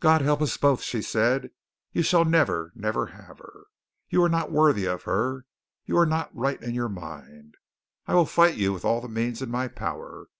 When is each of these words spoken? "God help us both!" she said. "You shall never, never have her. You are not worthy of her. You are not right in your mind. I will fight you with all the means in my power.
"God 0.00 0.20
help 0.20 0.42
us 0.42 0.58
both!" 0.58 0.82
she 0.82 1.00
said. 1.00 1.50
"You 1.90 2.02
shall 2.02 2.26
never, 2.26 2.70
never 2.74 3.06
have 3.06 3.38
her. 3.38 3.64
You 4.10 4.22
are 4.22 4.28
not 4.28 4.52
worthy 4.52 4.84
of 4.84 5.04
her. 5.04 5.46
You 5.86 5.96
are 5.96 6.04
not 6.04 6.36
right 6.36 6.62
in 6.62 6.74
your 6.74 6.90
mind. 6.90 7.54
I 8.06 8.14
will 8.14 8.26
fight 8.26 8.56
you 8.58 8.74
with 8.74 8.84
all 8.84 9.00
the 9.00 9.08
means 9.08 9.40
in 9.40 9.50
my 9.50 9.68
power. 9.68 10.26